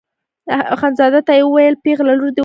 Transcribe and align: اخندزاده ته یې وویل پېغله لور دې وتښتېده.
اخندزاده 0.75 1.19
ته 1.27 1.33
یې 1.37 1.43
وویل 1.45 1.75
پېغله 1.83 2.13
لور 2.17 2.17
دې 2.21 2.25
وتښتېده. 2.27 2.39